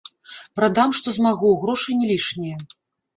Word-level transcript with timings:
Прадам, 0.59 0.93
што 0.99 1.13
змагу, 1.17 1.51
грошы 1.65 1.97
не 1.99 2.09
лішнія. 2.13 2.57